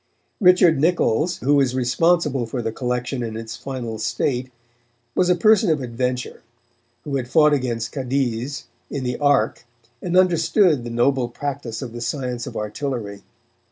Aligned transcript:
Richard 0.39 0.79
Niccols, 0.79 1.37
who 1.41 1.61
is 1.61 1.75
responsible 1.75 2.47
for 2.47 2.63
the 2.63 2.71
collection 2.71 3.21
in 3.21 3.37
its 3.37 3.55
final 3.55 3.99
state, 3.99 4.51
was 5.13 5.29
a 5.29 5.35
person 5.35 5.69
of 5.69 5.79
adventure, 5.79 6.41
who 7.03 7.17
had 7.17 7.27
fought 7.27 7.53
against 7.53 7.91
Cadiz 7.91 8.65
in 8.89 9.03
the 9.03 9.19
Ark, 9.19 9.63
and 10.01 10.17
understood 10.17 10.83
the 10.83 10.89
noble 10.89 11.29
practice 11.29 11.83
of 11.83 11.93
the 11.93 12.01
science 12.01 12.47
of 12.47 12.57
artillery. 12.57 13.21